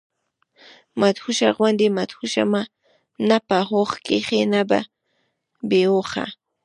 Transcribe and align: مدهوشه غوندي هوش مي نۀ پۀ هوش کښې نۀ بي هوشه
مدهوشه 1.01 1.47
غوندي 1.57 1.87
هوش 2.17 2.33
مي 2.51 2.61
نۀ 3.27 3.37
پۀ 3.47 3.57
هوش 3.69 3.91
کښې 4.05 4.41
نۀ 4.51 4.61
بي 5.69 5.81
هوشه 5.91 6.25